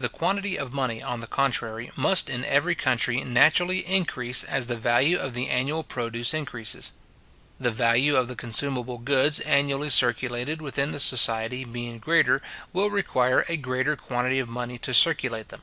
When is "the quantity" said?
0.00-0.58